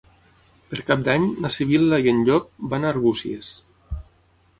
Per 0.69 0.77
Cap 0.85 1.03
d'Any 1.07 1.27
na 1.45 1.51
Sibil·la 1.55 1.99
i 2.05 2.09
en 2.13 2.23
Llop 2.29 2.47
van 2.73 2.87
a 2.87 2.91
Arbúcies. 2.93 3.51